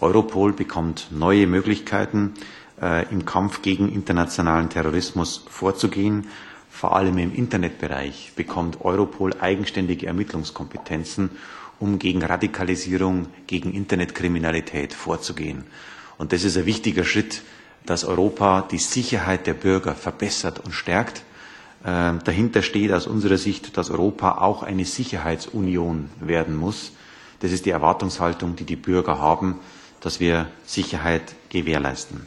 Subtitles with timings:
[0.00, 2.34] Europol bekommt neue Möglichkeiten,
[2.80, 6.28] äh, im Kampf gegen internationalen Terrorismus vorzugehen.
[6.70, 11.30] Vor allem im Internetbereich bekommt Europol eigenständige Ermittlungskompetenzen,
[11.80, 15.64] um gegen Radikalisierung, gegen Internetkriminalität vorzugehen.
[16.18, 17.42] Und das ist ein wichtiger Schritt,
[17.86, 21.22] dass Europa die Sicherheit der Bürger verbessert und stärkt.
[21.84, 26.92] Äh, dahinter steht aus unserer Sicht, dass Europa auch eine Sicherheitsunion werden muss.
[27.40, 29.60] Das ist die Erwartungshaltung, die die Bürger haben,
[30.00, 32.26] dass wir Sicherheit gewährleisten.